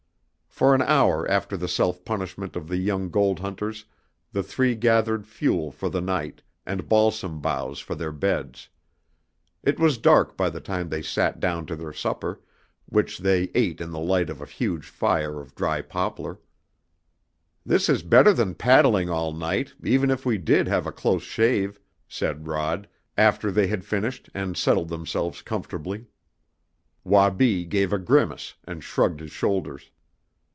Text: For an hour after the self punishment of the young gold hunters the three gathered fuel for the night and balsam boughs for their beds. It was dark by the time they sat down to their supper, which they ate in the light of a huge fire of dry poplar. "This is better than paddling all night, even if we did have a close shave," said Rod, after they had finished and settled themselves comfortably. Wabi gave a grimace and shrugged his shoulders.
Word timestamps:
For 0.61 0.75
an 0.75 0.81
hour 0.83 1.27
after 1.31 1.57
the 1.57 1.69
self 1.69 2.05
punishment 2.05 2.55
of 2.55 2.67
the 2.67 2.77
young 2.77 3.09
gold 3.09 3.39
hunters 3.39 3.85
the 4.31 4.43
three 4.43 4.75
gathered 4.75 5.25
fuel 5.25 5.71
for 5.71 5.89
the 5.89 6.01
night 6.01 6.43
and 6.67 6.87
balsam 6.87 7.41
boughs 7.41 7.79
for 7.79 7.95
their 7.95 8.11
beds. 8.11 8.67
It 9.63 9.79
was 9.79 9.97
dark 9.97 10.37
by 10.37 10.51
the 10.51 10.59
time 10.59 10.89
they 10.89 11.01
sat 11.01 11.39
down 11.39 11.65
to 11.65 11.75
their 11.75 11.93
supper, 11.93 12.41
which 12.85 13.17
they 13.17 13.49
ate 13.55 13.81
in 13.81 13.89
the 13.89 13.99
light 13.99 14.29
of 14.29 14.39
a 14.39 14.45
huge 14.45 14.85
fire 14.85 15.39
of 15.39 15.55
dry 15.55 15.81
poplar. 15.81 16.37
"This 17.65 17.89
is 17.89 18.03
better 18.03 18.31
than 18.33 18.53
paddling 18.53 19.09
all 19.09 19.33
night, 19.33 19.73
even 19.83 20.11
if 20.11 20.27
we 20.27 20.37
did 20.37 20.67
have 20.67 20.85
a 20.85 20.91
close 20.91 21.23
shave," 21.23 21.79
said 22.07 22.45
Rod, 22.45 22.87
after 23.17 23.51
they 23.51 23.65
had 23.65 23.83
finished 23.85 24.29
and 24.35 24.55
settled 24.55 24.89
themselves 24.89 25.41
comfortably. 25.41 26.05
Wabi 27.03 27.65
gave 27.65 27.91
a 27.91 27.97
grimace 27.97 28.53
and 28.65 28.83
shrugged 28.83 29.21
his 29.21 29.31
shoulders. 29.31 29.89